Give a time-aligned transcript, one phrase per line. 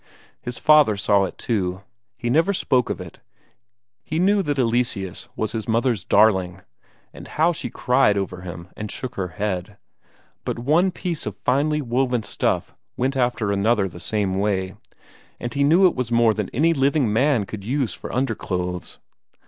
[0.41, 1.83] His father saw it too.
[2.17, 3.21] He never spoke of it;
[4.03, 6.63] he knew that Eleseus was his mother's darling,
[7.13, 9.77] and how she cried over him and shook her head;
[10.43, 14.73] but one piece of finely woven stuff went after another the same way,
[15.39, 18.97] and he knew it was more than any living man could use for underclothes.